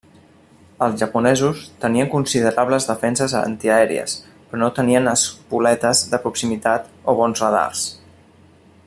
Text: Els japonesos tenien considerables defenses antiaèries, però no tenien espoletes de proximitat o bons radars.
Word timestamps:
Els 0.85 0.95
japonesos 1.01 1.59
tenien 1.83 2.09
considerables 2.13 2.87
defenses 2.93 3.37
antiaèries, 3.41 4.17
però 4.49 4.61
no 4.65 4.71
tenien 4.81 5.13
espoletes 5.15 6.05
de 6.15 6.23
proximitat 6.25 6.93
o 7.13 7.17
bons 7.21 7.47
radars. 7.47 7.89